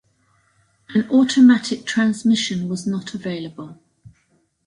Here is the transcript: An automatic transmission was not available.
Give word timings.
An 0.95 1.07
automatic 1.11 1.85
transmission 1.85 2.67
was 2.67 2.87
not 2.87 3.13
available. 3.13 3.79